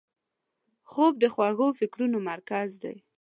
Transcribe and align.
خوب 0.89 1.13
د 1.19 1.23
خوږو 1.33 1.67
فکرونو 1.79 2.17
مرکز 2.29 2.69
دی 2.83 2.95